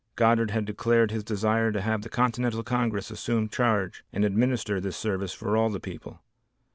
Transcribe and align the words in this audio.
Goddard 0.15 0.49
had 0.49 0.65
declared 0.65 1.11
his 1.11 1.23
desire 1.23 1.71
to 1.71 1.79
have 1.79 2.01
the 2.01 2.09
Continental 2.09 2.63
Congress 2.63 3.11
assume 3.11 3.49
charge 3.49 4.03
and 4.11 4.25
administer 4.25 4.81
this 4.81 4.97
service 4.97 5.31
for 5.35 5.55
all 5.55 5.69
the 5.69 5.79
people. 5.79 6.21